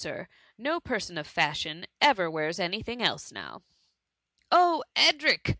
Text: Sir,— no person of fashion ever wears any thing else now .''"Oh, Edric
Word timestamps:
Sir,— 0.01 0.27
no 0.67 0.79
person 0.79 1.15
of 1.19 1.27
fashion 1.27 1.85
ever 2.01 2.27
wears 2.27 2.59
any 2.59 2.81
thing 2.81 3.03
else 3.03 3.31
now 3.31 3.61
.''"Oh, 4.61 4.83
Edric 4.95 5.47